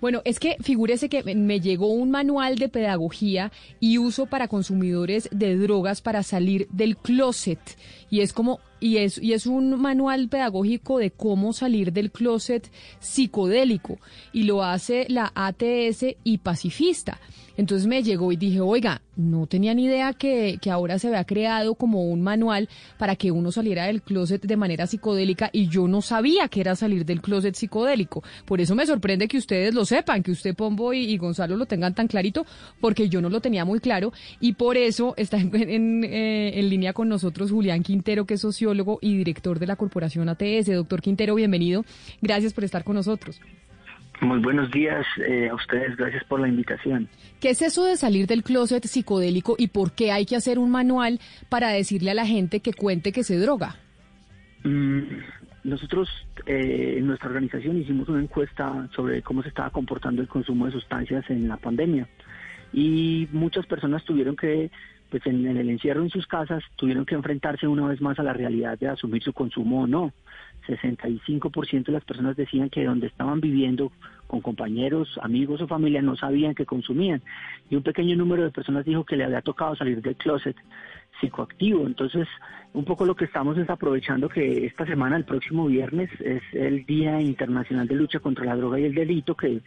[0.00, 5.28] Bueno, es que figúrese que me llegó un manual de pedagogía y uso para consumidores
[5.32, 7.58] de drogas para salir del closet.
[8.10, 12.70] Y es como, y es, y es un manual pedagógico de cómo salir del closet
[13.00, 13.98] psicodélico.
[14.32, 17.18] Y lo hace la ATS y pacifista.
[17.58, 21.24] Entonces me llegó y dije, oiga, no tenía ni idea que, que ahora se había
[21.24, 25.88] creado como un manual para que uno saliera del closet de manera psicodélica y yo
[25.88, 28.22] no sabía que era salir del closet psicodélico.
[28.44, 31.96] Por eso me sorprende que ustedes lo sepan, que usted, Pombo y, Gonzalo lo tengan
[31.96, 32.46] tan clarito,
[32.80, 36.92] porque yo no lo tenía muy claro y por eso está en, eh, en línea
[36.92, 38.67] con nosotros Julián Quintero, que es sociólogo
[39.00, 40.66] y director de la Corporación ATS.
[40.66, 41.84] Doctor Quintero, bienvenido.
[42.20, 43.40] Gracias por estar con nosotros.
[44.20, 47.08] Muy buenos días eh, a ustedes, gracias por la invitación.
[47.40, 50.70] ¿Qué es eso de salir del closet psicodélico y por qué hay que hacer un
[50.70, 53.76] manual para decirle a la gente que cuente que se droga?
[54.64, 55.02] Mm,
[55.62, 56.08] nosotros
[56.46, 60.72] eh, en nuestra organización hicimos una encuesta sobre cómo se estaba comportando el consumo de
[60.72, 62.08] sustancias en la pandemia
[62.72, 64.70] y muchas personas tuvieron que,
[65.10, 68.32] pues en el encierro en sus casas, tuvieron que enfrentarse una vez más a la
[68.32, 70.12] realidad de asumir su consumo o no.
[70.66, 73.90] 65% de las personas decían que donde estaban viviendo
[74.26, 77.22] con compañeros, amigos o familia no sabían que consumían.
[77.70, 80.56] Y un pequeño número de personas dijo que le había tocado salir del closet
[81.20, 81.86] psicoactivo.
[81.86, 82.28] Entonces,
[82.74, 86.84] un poco lo que estamos es aprovechando que esta semana, el próximo viernes, es el
[86.84, 89.60] Día Internacional de Lucha contra la Droga y el Delito, que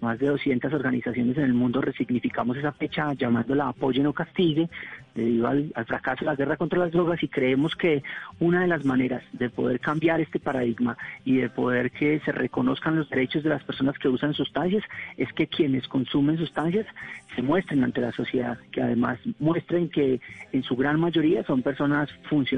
[0.00, 4.68] más de 200 organizaciones en el mundo resignificamos esa fecha llamándola Apoyo no castigue,
[5.14, 8.02] debido al, fracaso de la guerra contra las drogas y creemos que
[8.38, 12.96] una de las maneras de poder cambiar este paradigma y de poder que se reconozcan
[12.96, 14.84] los derechos de las personas que usan sustancias
[15.16, 16.86] es que quienes consumen sustancias
[17.34, 20.20] se muestren ante la sociedad, que además muestren que
[20.52, 22.48] en su gran mayoría son personas funcionales,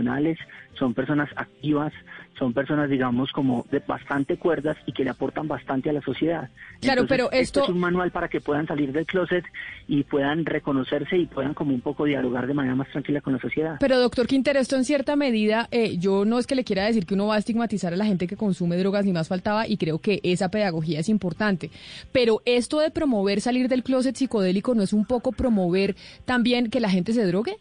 [0.80, 1.92] son personas activas,
[2.38, 6.48] son personas, digamos, como de bastante cuerdas y que le aportan bastante a la sociedad.
[6.80, 7.62] Claro, pero esto...
[7.62, 9.44] es un manual para que puedan salir del closet
[9.86, 13.40] y puedan reconocerse y puedan como un poco dialogar de manera más tranquila con la
[13.40, 13.76] sociedad.
[13.78, 17.04] Pero, doctor Quintero, esto en cierta medida, eh, yo no es que le quiera decir
[17.04, 19.76] que uno va a estigmatizar a la gente que consume drogas, ni más faltaba, y
[19.76, 21.70] creo que esa pedagogía es importante.
[22.10, 25.94] Pero esto de promover salir del closet psicodélico, ¿no es un poco promover
[26.24, 27.58] también que la gente se drogue?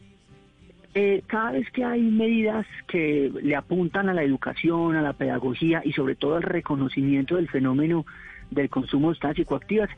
[0.96, 5.82] Eh, cada vez que hay medidas que le apuntan a la educación, a la pedagogía
[5.86, 8.06] y sobre todo al reconocimiento del fenómeno
[8.50, 9.90] del consumo de sustancias psicoactivas,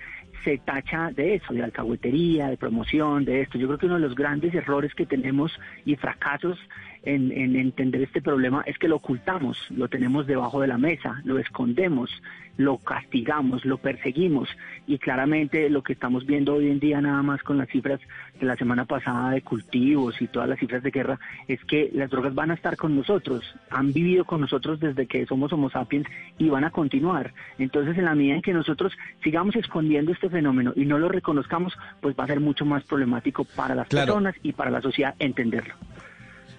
[0.43, 3.57] se tacha de eso, de alcahuetería, de promoción, de esto.
[3.57, 5.51] Yo creo que uno de los grandes errores que tenemos
[5.85, 6.59] y fracasos
[7.03, 11.39] en, entender este problema es que lo ocultamos, lo tenemos debajo de la mesa, lo
[11.39, 12.11] escondemos,
[12.57, 14.49] lo castigamos, lo perseguimos
[14.85, 17.99] y claramente lo que estamos viendo hoy en día nada más con las cifras
[18.39, 22.09] de la semana pasada de cultivos y todas las cifras de guerra es que las
[22.09, 26.07] drogas van a estar con nosotros, han vivido con nosotros desde que somos Homo sapiens
[26.37, 27.33] y van a continuar.
[27.57, 31.75] Entonces en la medida en que nosotros sigamos escondiendo este fenómeno y no lo reconozcamos,
[31.99, 35.73] pues va a ser mucho más problemático para las personas y para la sociedad entenderlo.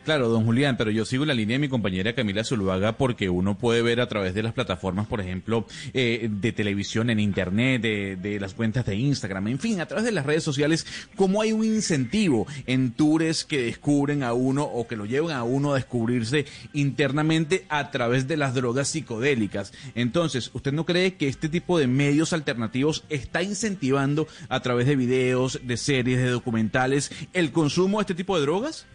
[0.04, 3.56] Claro, don Julián, pero yo sigo la línea de mi compañera Camila Zuluaga porque uno
[3.56, 5.64] puede ver a través de las plataformas, por ejemplo,
[5.94, 10.04] eh, de televisión, en internet, de, de, las cuentas de Instagram, en fin, a través
[10.04, 14.88] de las redes sociales, cómo hay un incentivo en tours que descubren a uno o
[14.88, 19.72] que lo llevan a uno a descubrirse internamente a través de las drogas psicodélicas.
[19.94, 24.96] Entonces, ¿usted no cree que este tipo de medios alternativos está incentivando a través de
[24.96, 28.86] videos, de series, de documentales, el consumo de este tipo de drogas?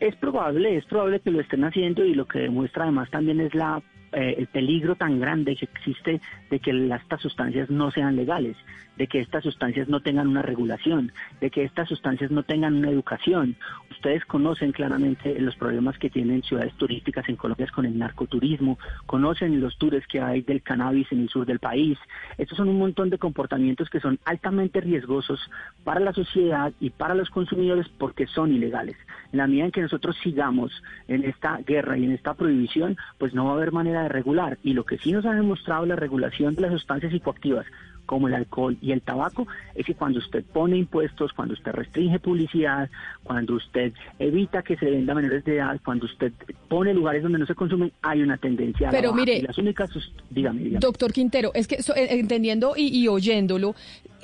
[0.00, 3.54] Es probable, es probable que lo estén haciendo y lo que demuestra además también es
[3.54, 8.56] la eh, el peligro tan grande que existe de que estas sustancias no sean legales,
[8.96, 12.90] de que estas sustancias no tengan una regulación, de que estas sustancias no tengan una
[12.90, 13.56] educación.
[13.90, 19.60] Ustedes conocen claramente los problemas que tienen ciudades turísticas en Colombia con el narcoturismo, conocen
[19.60, 21.98] los tours que hay del cannabis en el sur del país.
[22.38, 25.40] Estos son un montón de comportamientos que son altamente riesgosos
[25.84, 28.96] para la sociedad y para los consumidores porque son ilegales.
[29.32, 33.34] En la medida en que nosotros sigamos en esta guerra y en esta prohibición, pues
[33.34, 34.58] no va a haber manera de regular.
[34.62, 37.66] Y lo que sí nos ha demostrado la regulación de las sustancias psicoactivas
[38.06, 42.18] como el alcohol y el tabaco, es que cuando usted pone impuestos, cuando usted restringe
[42.18, 42.88] publicidad,
[43.22, 46.32] cuando usted evita que se venda a menores de edad, cuando usted
[46.68, 49.90] pone lugares donde no se consumen, hay una tendencia Pero mire, las únicas,
[50.30, 53.74] dígame, Doctor Quintero, es que eh, entendiendo y, oyéndolo,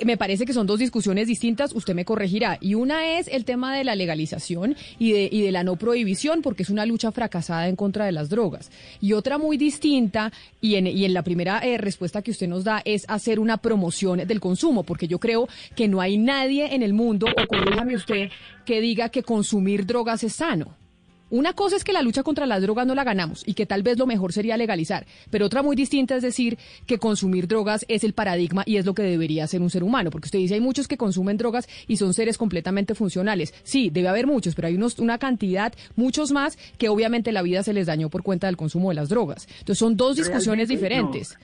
[0.05, 2.57] me parece que son dos discusiones distintas, usted me corregirá.
[2.61, 6.41] Y una es el tema de la legalización y de, y de la no prohibición,
[6.41, 8.71] porque es una lucha fracasada en contra de las drogas.
[9.01, 12.63] Y otra muy distinta, y en, y en la primera eh, respuesta que usted nos
[12.63, 16.83] da, es hacer una promoción del consumo, porque yo creo que no hay nadie en
[16.83, 18.29] el mundo, o corríjame usted,
[18.65, 20.82] que diga que consumir drogas es sano.
[21.33, 23.81] Una cosa es que la lucha contra las drogas no la ganamos y que tal
[23.81, 28.03] vez lo mejor sería legalizar, pero otra muy distinta es decir que consumir drogas es
[28.03, 30.61] el paradigma y es lo que debería ser un ser humano, porque usted dice hay
[30.61, 33.51] muchos que consumen drogas y son seres completamente funcionales.
[33.63, 37.63] Sí, debe haber muchos, pero hay unos, una cantidad, muchos más, que obviamente la vida
[37.63, 39.47] se les dañó por cuenta del consumo de las drogas.
[39.53, 41.35] Entonces son dos discusiones diferentes.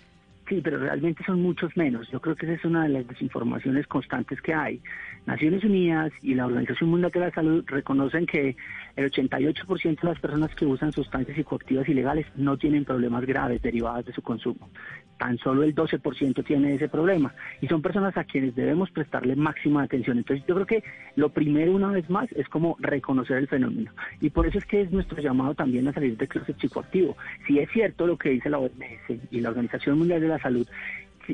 [0.49, 2.09] Sí, pero realmente son muchos menos.
[2.09, 4.81] Yo creo que esa es una de las desinformaciones constantes que hay.
[5.27, 8.57] Naciones Unidas y la Organización Mundial de la Salud reconocen que
[8.99, 14.05] el 88% de las personas que usan sustancias psicoactivas ilegales no tienen problemas graves derivados
[14.05, 14.69] de su consumo.
[15.17, 17.33] Tan solo el 12% tiene ese problema.
[17.61, 20.17] Y son personas a quienes debemos prestarle máxima atención.
[20.17, 20.83] Entonces yo creo que
[21.15, 23.91] lo primero, una vez más, es como reconocer el fenómeno.
[24.19, 27.15] Y por eso es que es nuestro llamado también a salir del closet psicoactivo.
[27.47, 30.67] Si es cierto lo que dice la OMS y la Organización Mundial de la Salud,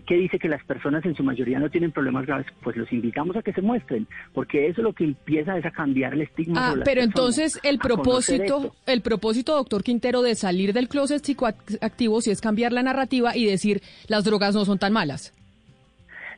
[0.01, 3.35] que dice que las personas en su mayoría no tienen problemas graves, pues los invitamos
[3.35, 6.69] a que se muestren, porque eso es lo que empieza es a cambiar el estigma.
[6.69, 12.31] Ah, pero entonces el propósito, el propósito, doctor Quintero, de salir del closet psicoactivo, si
[12.31, 15.33] es cambiar la narrativa y decir las drogas no son tan malas.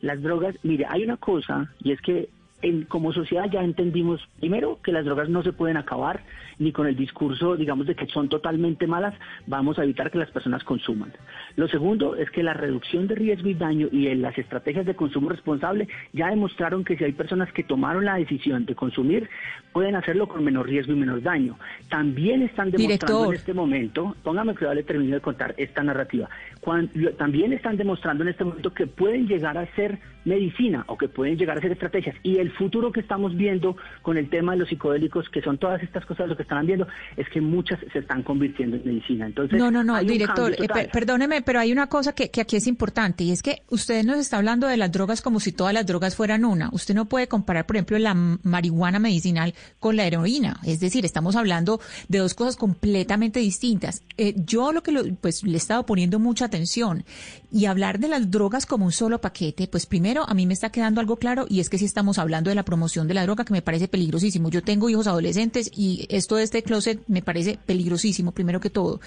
[0.01, 2.29] Las drogas, mire, hay una cosa, y es que
[2.61, 6.23] en, como sociedad ya entendimos, primero, que las drogas no se pueden acabar,
[6.59, 9.13] ni con el discurso, digamos, de que son totalmente malas,
[9.45, 11.13] vamos a evitar que las personas consuman.
[11.55, 14.95] Lo segundo es que la reducción de riesgo y daño y en las estrategias de
[14.95, 19.29] consumo responsable ya demostraron que si hay personas que tomaron la decisión de consumir,
[19.71, 21.57] pueden hacerlo con menor riesgo y menor daño.
[21.89, 26.29] También están demostrando en este momento, póngame cuidado, le termino de contar esta narrativa,
[27.17, 31.37] también están demostrando en este momento que pueden llegar a ser medicina o que pueden
[31.37, 32.15] llegar a ser estrategias.
[32.23, 35.81] Y el futuro que estamos viendo con el tema de los psicodélicos, que son todas
[35.81, 39.25] estas cosas lo que están viendo, es que muchas se están convirtiendo en medicina.
[39.25, 42.67] Entonces, no, no, no, director, eh, perdóneme, pero hay una cosa que, que aquí es
[42.67, 45.85] importante y es que usted nos está hablando de las drogas como si todas las
[45.85, 46.69] drogas fueran una.
[46.71, 50.59] Usted no puede comparar, por ejemplo, la marihuana medicinal con la heroína.
[50.63, 54.03] Es decir, estamos hablando de dos cosas completamente distintas.
[54.17, 57.03] Eh, yo lo que lo, pues le he estado poniendo mucha atención
[57.51, 60.71] y hablar de las drogas como un solo paquete, pues primero a mí me está
[60.71, 63.45] quedando algo claro y es que si estamos hablando de la promoción de la droga
[63.45, 64.49] que me parece peligrosísimo.
[64.49, 68.99] Yo tengo hijos adolescentes y esto de este closet me parece peligrosísimo, primero que todo.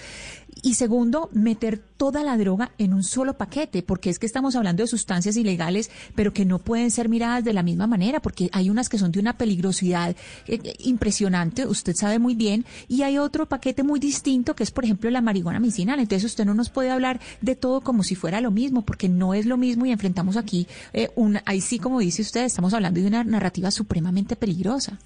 [0.63, 4.83] Y segundo, meter toda la droga en un solo paquete, porque es que estamos hablando
[4.83, 8.69] de sustancias ilegales, pero que no pueden ser miradas de la misma manera, porque hay
[8.69, 10.11] unas que son de una peligrosidad
[10.47, 14.71] eh, eh, impresionante, usted sabe muy bien, y hay otro paquete muy distinto que es,
[14.71, 15.99] por ejemplo, la marihuana medicinal.
[15.99, 19.35] Entonces usted no nos puede hablar de todo como si fuera lo mismo, porque no
[19.35, 23.01] es lo mismo y enfrentamos aquí eh, un, ahí sí, como dice usted, estamos hablando
[23.01, 24.99] de una narrativa supremamente peligrosa.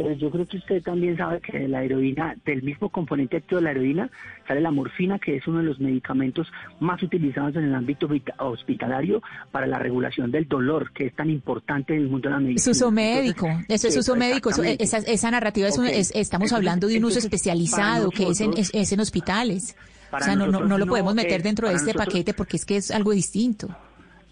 [0.00, 3.60] Pero yo creo que usted también sabe que de la heroína, del mismo componente activo
[3.60, 4.08] de la heroína,
[4.46, 6.46] sale la morfina, que es uno de los medicamentos
[6.78, 8.08] más utilizados en el ámbito
[8.38, 12.40] hospitalario para la regulación del dolor, que es tan importante en el mundo de la
[12.40, 12.70] medicina.
[12.70, 17.18] uso médico, eso es uso médico, esa, esa, narrativa es, estamos hablando de un uso
[17.18, 19.76] especializado, que es en, es, en hospitales.
[20.12, 22.92] o sea, no, no, lo podemos meter dentro de este paquete porque es que es
[22.92, 23.68] algo distinto.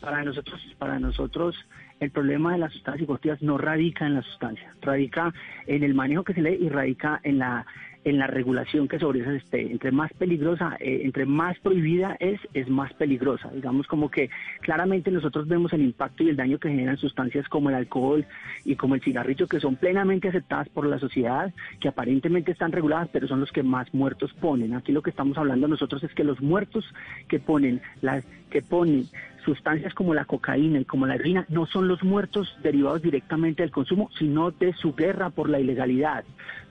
[0.01, 1.57] Para nosotros, para nosotros
[2.01, 5.33] el problema de las sustancias psicoactivas no radica en la sustancia, radica
[5.67, 7.67] en el manejo que se le y radica en la
[8.07, 9.63] en la regulación que sobre esas esté.
[9.69, 13.51] Entre más peligrosa, eh, entre más prohibida es, es más peligrosa.
[13.51, 17.69] Digamos como que claramente nosotros vemos el impacto y el daño que generan sustancias como
[17.69, 18.25] el alcohol
[18.65, 23.09] y como el cigarrillo, que son plenamente aceptadas por la sociedad, que aparentemente están reguladas,
[23.13, 24.75] pero son los que más muertos ponen.
[24.75, 26.85] Aquí lo que estamos hablando nosotros es que los muertos
[27.27, 29.07] que ponen, las que ponen
[29.47, 33.71] sustancias como la cocaína y como la heroína no son los muertos derivados directamente del
[33.71, 36.25] consumo, sino de su guerra por la ilegalidad.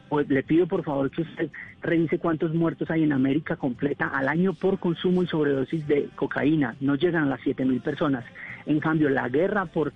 [0.10, 1.50] Pues le pido por favor que usted
[1.82, 6.76] revise cuántos muertos hay en América completa al año por consumo y sobredosis de cocaína.
[6.80, 8.24] No llegan a las 7.000 personas.
[8.68, 9.94] En cambio, la guerra por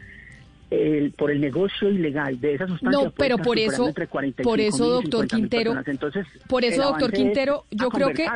[0.69, 3.03] el, por el negocio ilegal de esas sustancias.
[3.03, 3.93] No, pero por eso,
[4.43, 8.27] por eso, doctor Quintero, Entonces, por eso, doctor Quintero, yo creo que,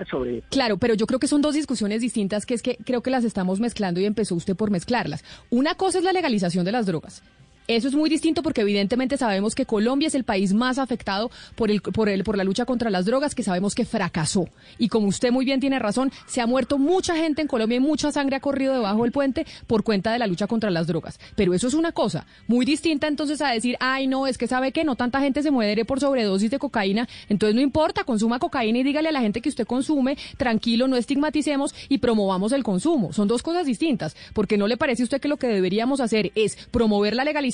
[0.49, 3.23] claro, pero yo creo que son dos discusiones distintas que es que creo que las
[3.23, 5.23] estamos mezclando y empezó usted por mezclarlas.
[5.49, 7.23] Una cosa es la legalización de las drogas
[7.67, 11.71] eso es muy distinto porque evidentemente sabemos que Colombia es el país más afectado por
[11.71, 14.49] el, por el, por la lucha contra las drogas, que sabemos que fracasó.
[14.77, 17.79] Y como usted muy bien tiene razón, se ha muerto mucha gente en Colombia y
[17.79, 21.19] mucha sangre ha corrido debajo del puente por cuenta de la lucha contra las drogas.
[21.37, 24.73] Pero eso es una cosa muy distinta entonces a decir, ay no, es que sabe
[24.73, 28.79] que no tanta gente se muere por sobredosis de cocaína, entonces no importa, consuma cocaína
[28.79, 33.13] y dígale a la gente que usted consume, tranquilo, no estigmaticemos y promovamos el consumo.
[33.13, 36.31] Son dos cosas distintas, porque no le parece a usted que lo que deberíamos hacer
[36.35, 37.52] es promover la legalización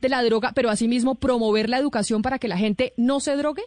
[0.00, 3.62] de la droga, pero asimismo promover la educación para que la gente no se drogue?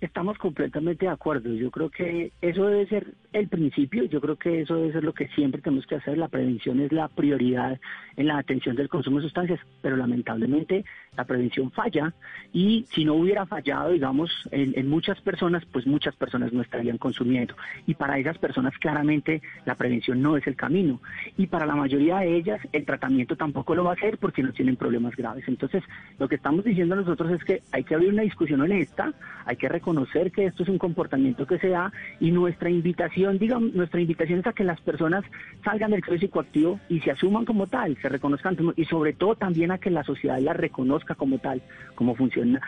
[0.00, 1.52] Estamos completamente de acuerdo.
[1.52, 4.04] Yo creo que eso debe ser el principio.
[4.04, 6.16] Yo creo que eso debe ser lo que siempre tenemos que hacer.
[6.16, 7.78] La prevención es la prioridad
[8.16, 10.86] en la atención del consumo de sustancias, pero lamentablemente
[11.16, 12.14] la prevención falla
[12.52, 17.54] y si no hubiera fallado, digamos, en, muchas personas, pues muchas personas no estarían consumiendo.
[17.86, 21.00] Y para esas personas claramente la prevención no es el camino.
[21.36, 24.52] Y para la mayoría de ellas el tratamiento tampoco lo va a hacer porque no
[24.52, 25.44] tienen problemas graves.
[25.48, 25.82] Entonces,
[26.18, 29.12] lo que estamos diciendo nosotros es que hay que abrir una discusión honesta,
[29.46, 33.74] hay que reconocer que esto es un comportamiento que se da y nuestra invitación, digamos,
[33.74, 35.24] nuestra invitación es a que las personas
[35.64, 39.70] salgan del exceso psicoactivo y se asuman como tal, se reconozcan y sobre todo también
[39.70, 41.62] a que la sociedad la reconozca como tal,
[41.94, 42.60] como funciona,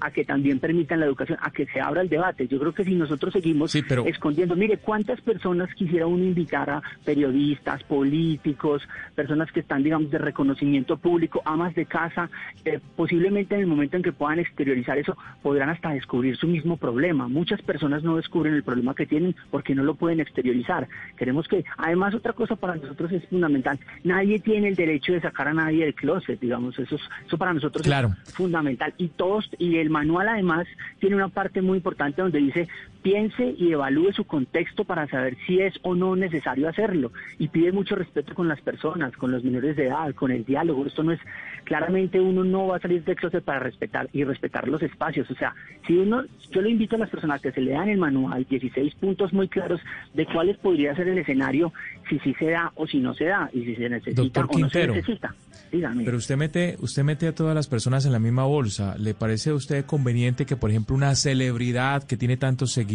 [0.00, 2.46] a que también permitan la educación, a que se abra el debate.
[2.48, 7.82] Yo creo que si nosotros seguimos escondiendo, mire, ¿cuántas personas quisiera uno invitar a periodistas,
[7.84, 8.82] políticos,
[9.14, 12.30] personas que están, digamos, de reconocimiento público, amas de casa,
[12.64, 16.76] eh, posiblemente en el momento en que puedan exteriorizar eso, podrán hasta descubrir su mismo
[16.76, 17.28] problema.
[17.28, 20.88] Muchas personas no descubren el problema que tienen porque no lo pueden exteriorizar.
[21.16, 23.78] Queremos que, además, otra cosa para nosotros es fundamental.
[24.04, 26.78] Nadie tiene el derecho de sacar a nadie del closet, digamos.
[26.78, 26.96] Eso,
[27.26, 28.94] eso para nosotros es fundamental.
[28.98, 30.66] Y todos, y el manual además
[31.00, 32.68] tiene una parte muy importante donde dice
[33.02, 37.12] piense y evalúe su contexto para saber si es o no necesario hacerlo.
[37.38, 40.86] Y pide mucho respeto con las personas, con los menores de edad, con el diálogo.
[40.86, 41.20] Esto no es,
[41.64, 45.30] claramente uno no va a salir del closet para respetar y respetar los espacios.
[45.30, 45.54] O sea,
[45.86, 49.32] si uno yo le invito a las personas que se lean el manual, 16 puntos
[49.32, 49.80] muy claros
[50.14, 51.72] de cuáles podría ser el escenario,
[52.08, 54.70] si sí se da o si no se da, y si se necesita o no
[54.70, 55.34] se necesita.
[55.70, 56.04] Dígame.
[56.04, 58.96] Pero usted mete, usted mete a todas las personas en la misma bolsa.
[58.98, 62.88] ¿Le parece a usted conveniente que, por ejemplo, una celebridad que tiene tantos seguidores,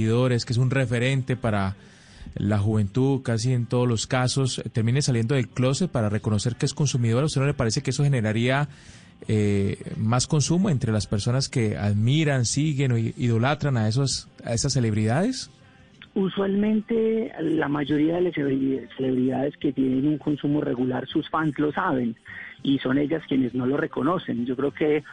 [0.45, 1.75] que es un referente para
[2.35, 6.73] la juventud, casi en todos los casos, termine saliendo del closet para reconocer que es
[6.73, 7.23] consumidor?
[7.23, 8.67] ¿A usted no le parece que eso generaría
[9.27, 14.73] eh, más consumo entre las personas que admiran, siguen o idolatran a, esos, a esas
[14.73, 15.49] celebridades?
[16.15, 22.15] Usualmente la mayoría de las celebridades que tienen un consumo regular, sus fans lo saben
[22.61, 24.45] y son ellas quienes no lo reconocen.
[24.45, 25.03] Yo creo que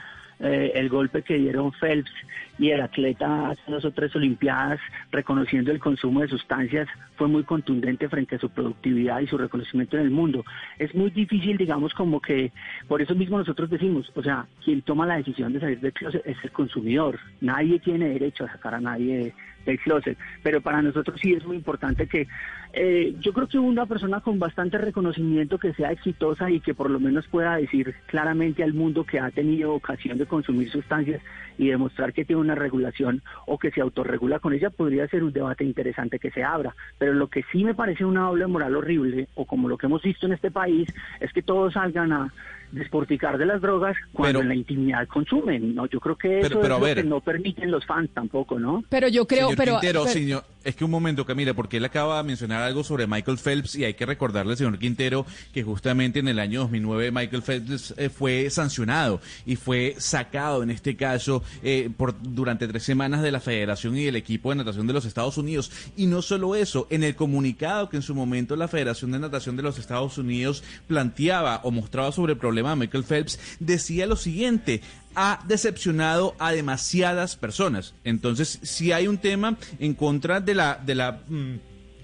[0.40, 2.10] eh, el golpe que dieron Phelps
[2.58, 4.80] y el atleta hace dos o tres Olimpiadas
[5.10, 9.96] reconociendo el consumo de sustancias fue muy contundente frente a su productividad y su reconocimiento
[9.96, 10.44] en el mundo.
[10.78, 12.52] Es muy difícil, digamos, como que
[12.88, 16.22] por eso mismo nosotros decimos, o sea, quien toma la decisión de salir del closet
[16.24, 17.18] es el consumidor.
[17.40, 20.18] Nadie tiene derecho a sacar a nadie del closet.
[20.42, 22.26] Pero para nosotros sí es muy importante que
[22.72, 26.88] eh, yo creo que una persona con bastante reconocimiento que sea exitosa y que por
[26.88, 31.20] lo menos pueda decir claramente al mundo que ha tenido ocasión de consumir sustancias
[31.58, 35.32] y demostrar que tiene una regulación o que se autorregula con ella, podría ser un
[35.32, 36.74] debate interesante que se abra.
[36.98, 40.02] Pero lo que sí me parece una doble moral horrible, o como lo que hemos
[40.02, 40.88] visto en este país,
[41.18, 42.32] es que todos salgan a
[42.72, 45.74] desporticar de las drogas cuando en la intimidad consumen.
[45.74, 48.84] No, yo creo que eso es lo que no permiten los fans tampoco, ¿no?
[48.88, 52.62] Pero yo creo, pero, Señor, es que un momento, Camila, porque él acaba de mencionar
[52.62, 56.60] algo sobre Michael Phelps y hay que recordarle señor Quintero que justamente en el año
[56.60, 62.68] 2009 Michael Phelps eh, fue sancionado y fue sacado en este caso eh, por durante
[62.68, 65.70] tres semanas de la Federación y del equipo de natación de los Estados Unidos.
[65.96, 69.56] Y no solo eso, en el comunicado que en su momento la Federación de Natación
[69.56, 72.38] de los Estados Unidos planteaba o mostraba sobre el
[72.68, 74.82] de Michael Phelps, decía lo siguiente,
[75.14, 77.94] ha decepcionado a demasiadas personas.
[78.04, 81.54] Entonces, si hay un tema en contra de la, de la mm,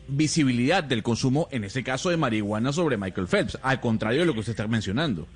[0.09, 4.33] visibilidad del consumo, en ese caso de marihuana sobre Michael Phelps, al contrario de lo
[4.33, 5.27] que usted está mencionando.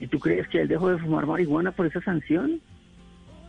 [0.00, 2.60] ¿Y tú crees que él dejó de fumar marihuana por esa sanción?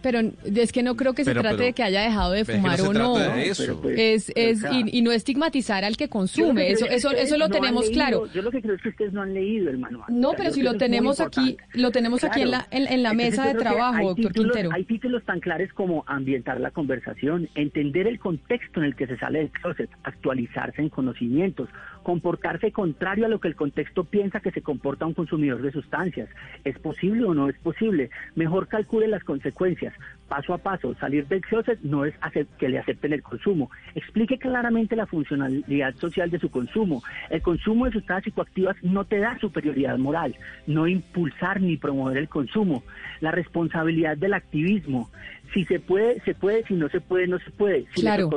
[0.04, 2.94] Pero es que no creo que se trate de que haya dejado de fumar o
[2.94, 3.14] no.
[3.14, 3.60] Pues,
[3.98, 6.70] es, es y, no estigmatizar al que consume.
[6.70, 8.28] eso eso eso lo tenemos claro.
[8.34, 10.06] Yo lo que creo es que ustedes no han leído el manual.
[10.10, 13.56] No, pero si lo tenemos aquí, lo tenemos aquí en la en, la mesa de
[13.56, 14.70] trabajo, doctor Quintero.
[14.74, 19.18] Hay títulos tan claros como ambientar la conversación, entender el contexto en el que se
[19.18, 21.70] sale del closet, actualizarse en conocimientos,
[22.04, 26.30] comportarse contrario a lo que el contexto piensa que se comporta un consumidor de sustancias.
[26.64, 28.10] ¿Es posible o no es posible?
[28.36, 29.94] Mejor calcule las consecuencias.
[30.28, 32.14] Paso a paso, salir del closet no es
[32.58, 33.70] que le acepten el consumo.
[33.96, 37.04] Explique claramente la funcionalidad social de su consumo.
[37.30, 40.36] El consumo de sustancias psicoactivas no te da superioridad moral,
[40.68, 42.84] no impulsar ni promover el consumo.
[43.22, 45.10] La responsabilidad del activismo
[45.54, 47.86] si se puede, se puede, si no se puede, no se puede.
[47.94, 48.30] claro.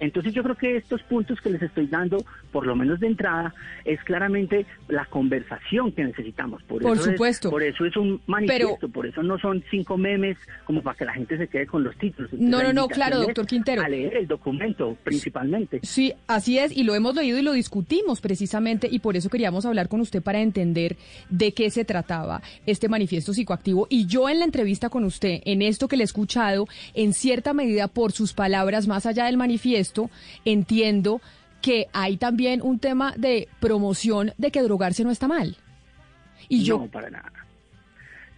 [0.00, 3.54] Entonces yo creo que estos puntos que les estoy dando, por lo menos de entrada,
[3.84, 6.62] es claramente la conversación que necesitamos.
[6.64, 7.50] Por, por supuesto.
[7.50, 11.14] por eso es un manifiesto, por eso no son cinco memes como para que la
[11.14, 12.32] gente se quede con los títulos.
[12.32, 13.82] no, no, no, claro, doctor Quintero.
[13.82, 15.80] A leer el documento, principalmente.
[15.82, 19.64] Sí, así es, y lo hemos leído y lo discutimos precisamente, y por eso queríamos
[19.64, 20.96] hablar con usted para entender
[21.30, 23.86] de qué se trataba este manifiesto psicoactivo.
[23.90, 26.47] Y yo en la entrevista con usted, en esto que le escucha
[26.94, 30.10] en cierta medida por sus palabras, más allá del manifiesto,
[30.44, 31.20] entiendo
[31.60, 35.56] que hay también un tema de promoción de que drogarse no está mal.
[36.48, 36.78] Y yo...
[36.78, 37.32] No, para nada.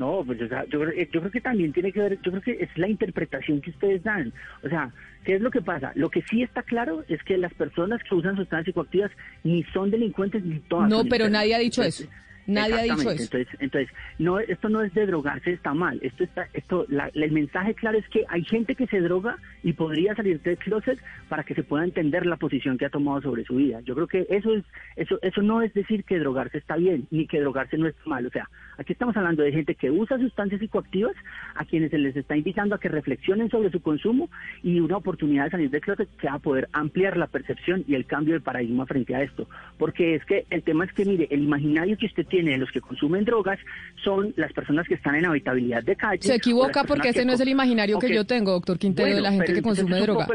[0.01, 0.81] No, pues yo, yo,
[1.21, 4.33] creo que también tiene que ver, yo creo que es la interpretación que ustedes dan.
[4.65, 4.91] O sea,
[5.25, 5.93] ¿qué es lo que pasa?
[5.95, 9.11] Lo que sí está claro es que las personas que usan sustancias psicoactivas
[9.45, 10.89] ni son delincuentes ni todas.
[10.89, 12.05] No, pero nadie ha dicho eso.
[12.51, 13.23] Nadie ha dicho eso.
[13.23, 15.99] Entonces, entonces no, esto no es de drogarse, está mal.
[16.03, 20.15] Esto está, esto, el mensaje claro es que hay gente que se droga y podría
[20.15, 23.57] salir del closet para que se pueda entender la posición que ha tomado sobre su
[23.57, 23.81] vida.
[23.83, 24.65] Yo creo que eso es,
[24.97, 28.27] eso, eso no es decir que drogarse está bien, ni que drogarse no es mal.
[28.27, 28.49] O sea,
[28.81, 31.15] aquí estamos hablando de gente que usa sustancias psicoactivas,
[31.55, 34.31] a quienes se les está invitando a que reflexionen sobre su consumo
[34.63, 37.95] y una oportunidad de salir del closet que va a poder ampliar la percepción y
[37.95, 39.47] el cambio de paradigma frente a esto.
[39.79, 42.71] Porque es que el tema es que, mire, el imaginario que usted tiene de los
[42.73, 43.59] que consumen drogas
[44.03, 46.23] son las personas que están en habitabilidad de calle.
[46.23, 49.33] Se equivoca porque ese no es el imaginario que yo tengo, doctor Quintero, de la
[49.33, 50.27] gente que consume droga.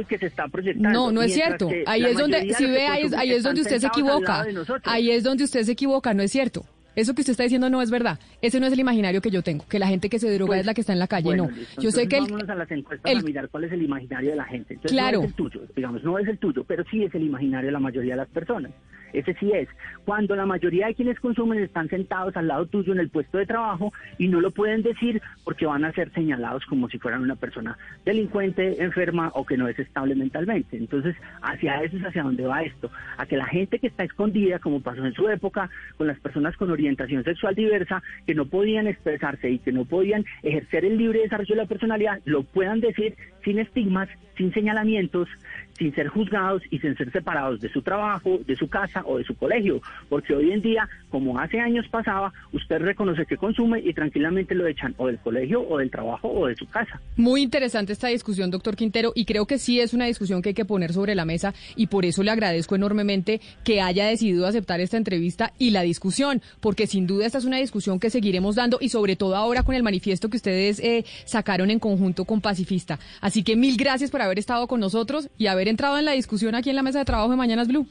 [0.75, 1.69] no, no es cierto.
[1.87, 4.45] Ahí es donde, si ve, ahí, ahí es donde usted se equivoca.
[4.83, 6.63] Ahí es donde usted se equivoca, no es cierto.
[6.95, 8.19] Eso que usted está diciendo no es verdad.
[8.41, 10.59] Ese no es el imaginario que yo tengo, que la gente que se droga pues,
[10.61, 11.49] es la que está en la calle, no.
[11.79, 14.45] yo sé que el, a las encuestas a mirar cuál es el imaginario de la
[14.45, 14.77] gente.
[14.77, 15.19] claro.
[15.19, 17.71] No es el tuyo, digamos, no es el tuyo, pero sí es el imaginario de
[17.73, 18.71] la mayoría de las personas.
[19.19, 19.67] Ese sí es.
[20.05, 23.45] Cuando la mayoría de quienes consumen están sentados al lado tuyo en el puesto de
[23.45, 27.35] trabajo y no lo pueden decir porque van a ser señalados como si fueran una
[27.35, 30.77] persona delincuente, enferma o que no es estable mentalmente.
[30.77, 32.91] Entonces, hacia eso es hacia dónde va esto.
[33.17, 36.55] A que la gente que está escondida, como pasó en su época, con las personas
[36.57, 41.21] con orientación sexual diversa, que no podían expresarse y que no podían ejercer el libre
[41.21, 45.29] desarrollo de la personalidad, lo puedan decir sin estigmas, sin señalamientos,
[45.77, 49.23] sin ser juzgados y sin ser separados de su trabajo, de su casa o de
[49.23, 53.93] su colegio, porque hoy en día, como hace años pasaba, usted reconoce que consume y
[53.93, 56.99] tranquilamente lo echan o del colegio o del trabajo o de su casa.
[57.17, 60.55] Muy interesante esta discusión, doctor Quintero, y creo que sí es una discusión que hay
[60.55, 64.79] que poner sobre la mesa y por eso le agradezco enormemente que haya decidido aceptar
[64.79, 68.77] esta entrevista y la discusión, porque sin duda esta es una discusión que seguiremos dando
[68.79, 72.99] y sobre todo ahora con el manifiesto que ustedes eh, sacaron en conjunto con Pacifista.
[73.21, 76.55] Así que mil gracias por haber estado con nosotros y haber entrado en la discusión
[76.55, 77.87] aquí en la mesa de trabajo de Mañanas Blue.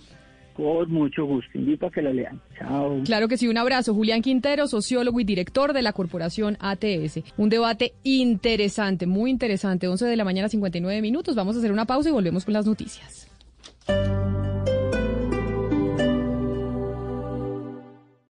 [0.54, 2.40] Con mucho gusto, invito a que lo lean.
[2.56, 3.02] Chao.
[3.04, 3.92] Claro que sí, un abrazo.
[3.92, 7.22] Julián Quintero, sociólogo y director de la corporación ATS.
[7.36, 9.88] Un debate interesante, muy interesante.
[9.88, 11.34] 11 de la mañana, 59 minutos.
[11.34, 13.28] Vamos a hacer una pausa y volvemos con las noticias.